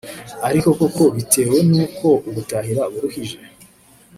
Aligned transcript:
ariko 0.49 0.67
koko 0.79 1.03
bitewe 1.15 1.57
n’uko 1.69 2.07
ubutahira 2.27 2.83
buruhije 2.91 3.37